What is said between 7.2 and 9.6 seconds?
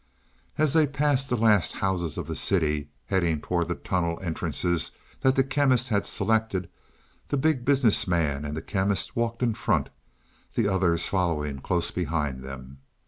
the Big Business Man and the Chemist walked in